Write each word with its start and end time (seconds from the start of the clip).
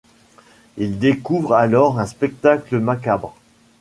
Ils 0.77 0.97
découvrent 0.97 1.53
alors 1.53 1.99
un 1.99 2.07
spectacle 2.07 2.79
macabre. 2.79 3.35